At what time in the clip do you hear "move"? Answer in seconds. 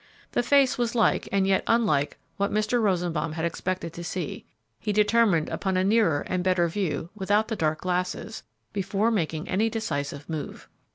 10.27-10.67